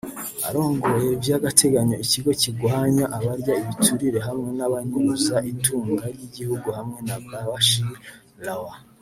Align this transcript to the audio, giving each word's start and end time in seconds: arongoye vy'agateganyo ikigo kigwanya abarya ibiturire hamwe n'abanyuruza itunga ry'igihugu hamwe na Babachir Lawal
arongoye 0.47 1.09
vy'agateganyo 1.23 1.95
ikigo 2.05 2.31
kigwanya 2.41 3.05
abarya 3.17 3.53
ibiturire 3.61 4.19
hamwe 4.27 4.49
n'abanyuruza 4.57 5.35
itunga 5.51 6.03
ry'igihugu 6.13 6.67
hamwe 6.77 6.99
na 7.07 7.15
Babachir 7.29 7.87
Lawal 8.45 8.81